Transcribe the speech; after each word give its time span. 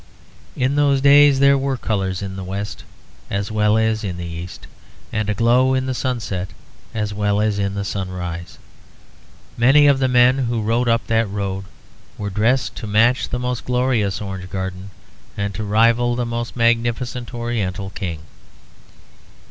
In 0.55 0.73
those 0.73 0.99
days 0.99 1.37
there 1.39 1.59
were 1.59 1.77
colours 1.77 2.23
in 2.23 2.35
the 2.35 2.43
West 2.43 2.83
as 3.29 3.51
well 3.51 3.77
as 3.77 4.03
in 4.03 4.17
the 4.17 4.25
East; 4.25 4.65
and 5.13 5.29
a 5.29 5.35
glow 5.35 5.75
in 5.75 5.85
the 5.85 5.93
sunset 5.93 6.49
as 6.91 7.13
well 7.13 7.39
as 7.39 7.59
in 7.59 7.75
the 7.75 7.85
sunrise. 7.85 8.57
Many 9.57 9.85
of 9.85 9.99
the 9.99 10.07
men 10.07 10.39
who 10.39 10.63
rode 10.63 10.89
up 10.89 11.05
that 11.05 11.29
road 11.29 11.65
were 12.17 12.31
dressed 12.31 12.73
to 12.77 12.87
match 12.87 13.29
the 13.29 13.37
most 13.37 13.63
glorious 13.63 14.21
orange 14.21 14.49
garden 14.49 14.89
and 15.37 15.53
to 15.53 15.63
rival 15.63 16.15
the 16.15 16.25
most 16.25 16.55
magnificent 16.55 17.31
oriental 17.31 17.91
king. 17.91 18.21